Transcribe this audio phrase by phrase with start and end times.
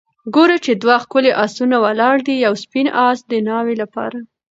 [0.35, 4.17] ګورو چې دوه ښکلي آسونه ولاړ دي، یو سپین آس د ناوې لپاره